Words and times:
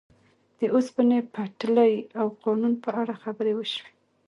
د 0.59 0.61
اوسپنې 0.75 1.19
پټلۍ 1.33 1.93
او 2.19 2.25
قانون 2.43 2.73
په 2.83 2.89
اړه 3.01 3.13
خبرې 3.23 3.53
وشوې. 3.55 3.91